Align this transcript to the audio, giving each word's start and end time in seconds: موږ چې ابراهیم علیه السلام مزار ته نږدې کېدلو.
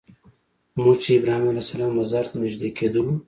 موږ 0.79 0.91
چې 1.03 1.09
ابراهیم 1.17 1.45
علیه 1.51 1.63
السلام 1.65 1.91
مزار 1.99 2.25
ته 2.29 2.35
نږدې 2.43 2.69
کېدلو. 2.77 3.13